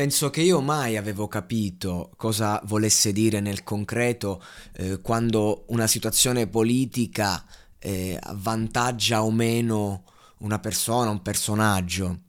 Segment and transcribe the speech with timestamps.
[0.00, 4.42] Penso che io mai avevo capito cosa volesse dire nel concreto
[4.76, 7.44] eh, quando una situazione politica
[7.78, 10.04] eh, avvantaggia o meno
[10.38, 12.20] una persona, un personaggio.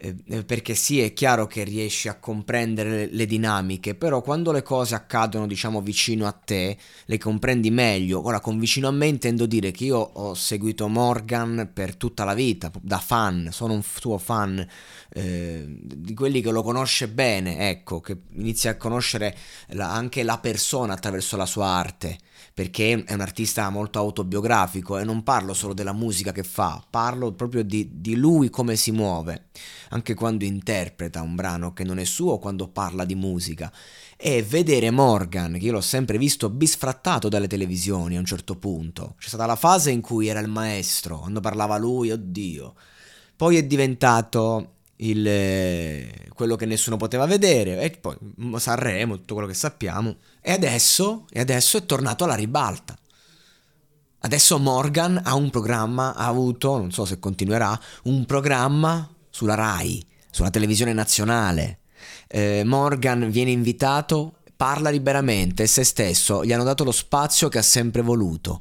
[0.00, 4.52] Eh, eh, perché sì, è chiaro che riesci a comprendere le, le, dinamiche, però quando
[4.52, 8.24] le cose accadono, diciamo, vicino a te, le comprendi meglio.
[8.24, 12.34] Ora, con vicino a me intendo dire che io ho seguito Morgan per tutta la
[12.34, 14.64] vita, da fan, sono un suo fan,
[15.08, 19.36] eh, di quelli che lo conosce bene, ecco, che inizia a conoscere
[19.70, 22.18] la, anche la persona attraverso la sua arte
[22.58, 27.32] perché è un artista molto autobiografico e non parlo solo della musica che fa, parlo
[27.32, 29.50] proprio di, di, lui come si muove,
[29.90, 33.72] anche quando interpreta un brano che non è suo, quando parla di musica.
[34.16, 39.14] E vedere Morgan, che io l'ho sempre visto bisfrattato dalle televisioni a un certo punto,
[39.18, 42.74] c'è stata la fase in cui era il maestro, quando parlava lui, oddio.
[43.36, 48.16] Poi è diventato il, eh, quello che nessuno poteva vedere, e poi
[48.56, 50.16] Sanremo, tutto quello che sappiamo.
[50.40, 52.96] E adesso, e adesso è tornato alla ribalta.
[54.20, 60.04] Adesso Morgan ha un programma, ha avuto, non so se continuerà, un programma sulla RAI,
[60.30, 61.78] sulla televisione nazionale.
[62.26, 67.62] Eh, Morgan viene invitato, parla liberamente, se stesso, gli hanno dato lo spazio che ha
[67.62, 68.60] sempre voluto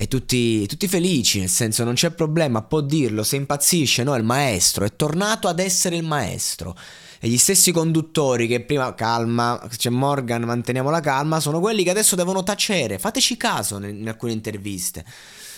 [0.00, 4.18] e tutti, tutti, felici, nel senso non c'è problema, può dirlo, se impazzisce, no, è
[4.18, 6.76] il maestro, è tornato ad essere il maestro.
[7.18, 11.90] E gli stessi conduttori che prima, calma, c'è Morgan, manteniamo la calma, sono quelli che
[11.90, 15.04] adesso devono tacere, fateci caso in, in alcune interviste,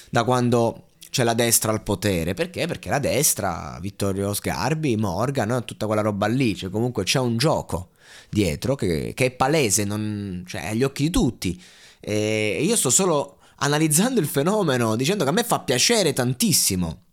[0.08, 2.66] da quando c'è la destra al potere, perché?
[2.66, 7.90] Perché la destra, Vittorio Sgarbi, Morgan, tutta quella roba lì, cioè comunque c'è un gioco
[8.28, 11.62] dietro che, che è palese, non, cioè agli occhi di tutti.
[12.00, 17.04] E io sto solo analizzando il fenomeno, dicendo che a me fa piacere tantissimo.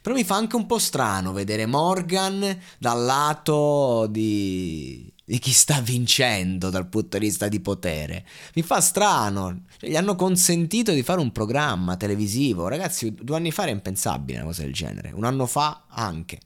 [0.00, 5.80] Però mi fa anche un po' strano vedere Morgan dal lato di, di chi sta
[5.80, 8.26] vincendo dal punto di vista di potere.
[8.54, 9.62] Mi fa strano.
[9.78, 12.68] Cioè, gli hanno consentito di fare un programma televisivo.
[12.68, 15.12] Ragazzi, due anni fa era impensabile una cosa del genere.
[15.14, 16.38] Un anno fa anche.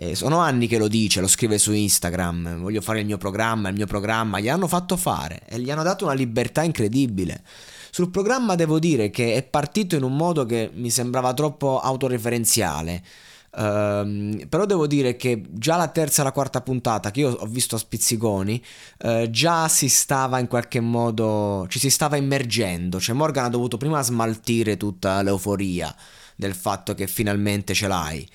[0.00, 2.58] Eh, sono anni che lo dice, lo scrive su Instagram.
[2.60, 4.40] Voglio fare il mio programma, il mio programma.
[4.40, 7.42] Gli hanno fatto fare e gli hanno dato una libertà incredibile.
[7.90, 13.02] Sul programma devo dire che è partito in un modo che mi sembrava troppo autoreferenziale.
[13.50, 17.46] Uh, però devo dire che già la terza e la quarta puntata che io ho
[17.46, 18.62] visto a spizziconi
[19.04, 23.00] uh, già si stava in qualche modo ci si stava immergendo.
[23.00, 25.94] Cioè Morgan ha dovuto prima smaltire tutta l'euforia
[26.36, 28.28] del fatto che finalmente ce l'hai.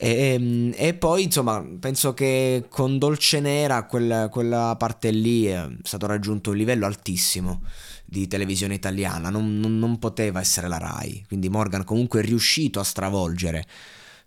[0.00, 5.66] E, ehm, e poi insomma penso che con Dolce Nera quella, quella parte lì è
[5.82, 7.62] stato raggiunto un livello altissimo
[8.04, 12.80] di televisione italiana, non, non, non, poteva essere la RAI, quindi Morgan comunque è riuscito
[12.80, 13.66] a stravolgere.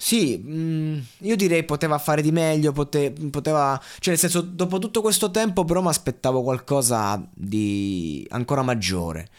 [0.04, 3.80] Sì, mh, mm, io direi poteva fare di meglio, pote, poteva...
[4.00, 9.30] Cioè nel senso, dopo tutto questo tempo però mi aspettavo qualcosa di ancora maggiore.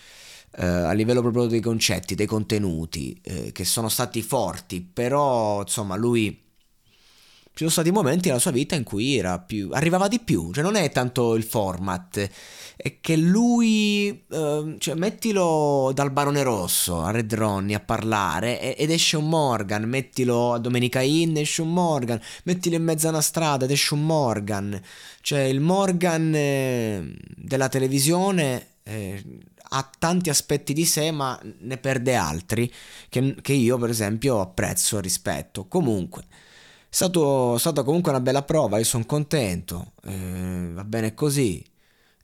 [0.56, 5.96] Eh, a livello proprio dei concetti, dei contenuti, eh, che sono stati forti, però insomma
[5.96, 6.41] lui
[7.54, 10.74] ci sono stati momenti nella sua vita in cui più, arrivava di più, cioè non
[10.74, 12.26] è tanto il format,
[12.76, 18.90] è che lui, uh, cioè mettilo dal Barone Rosso a Red Ronnie a parlare ed
[18.90, 23.20] esce un Morgan, mettilo a Domenica Inn, esce un Morgan, mettilo in mezzo a una
[23.20, 24.80] strada ed esce un Morgan,
[25.20, 28.68] cioè il Morgan eh, della televisione...
[28.84, 29.22] Eh,
[29.74, 32.70] ha tanti aspetti di sé ma ne perde altri
[33.08, 35.66] che, che io per esempio apprezzo e rispetto.
[35.66, 36.24] Comunque
[36.94, 41.64] stato, stata comunque una bella prova, io sono contento, eh, va bene così.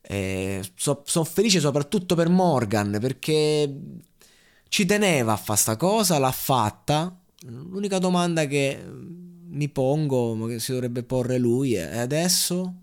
[0.03, 3.75] Eh, Sono so felice soprattutto per Morgan perché
[4.69, 7.19] ci teneva a fare sta cosa, l'ha fatta.
[7.47, 12.75] L'unica domanda che mi pongo, si dovrebbe porre lui e adesso